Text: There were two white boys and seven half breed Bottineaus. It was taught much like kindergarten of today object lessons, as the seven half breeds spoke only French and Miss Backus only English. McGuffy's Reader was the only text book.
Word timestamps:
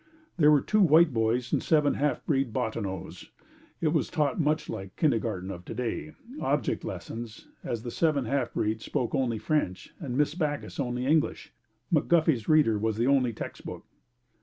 There 0.37 0.49
were 0.49 0.61
two 0.61 0.81
white 0.81 1.13
boys 1.13 1.53
and 1.53 1.61
seven 1.61 1.93
half 1.93 2.25
breed 2.25 2.51
Bottineaus. 2.51 3.29
It 3.81 3.89
was 3.89 4.09
taught 4.09 4.41
much 4.41 4.67
like 4.67 4.95
kindergarten 4.95 5.51
of 5.51 5.63
today 5.63 6.13
object 6.39 6.83
lessons, 6.83 7.49
as 7.63 7.83
the 7.83 7.91
seven 7.91 8.25
half 8.25 8.51
breeds 8.55 8.83
spoke 8.83 9.13
only 9.13 9.37
French 9.37 9.93
and 9.99 10.17
Miss 10.17 10.33
Backus 10.33 10.79
only 10.79 11.05
English. 11.05 11.53
McGuffy's 11.93 12.49
Reader 12.49 12.79
was 12.79 12.97
the 12.97 13.05
only 13.05 13.31
text 13.31 13.63
book. 13.63 13.85